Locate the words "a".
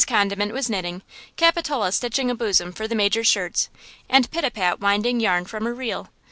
2.31-2.33, 5.67-5.73